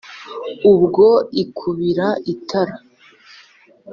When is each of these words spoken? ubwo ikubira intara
ubwo 0.71 1.07
ikubira 1.43 2.07
intara 2.31 2.75